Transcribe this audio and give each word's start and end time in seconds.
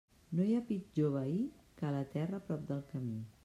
No 0.37 0.45
hi 0.51 0.55
ha 0.59 0.63
pitjor 0.69 1.11
veí 1.17 1.37
que 1.81 1.93
la 1.99 2.03
terra 2.17 2.43
prop 2.49 2.69
del 2.73 2.85
camí. 2.95 3.19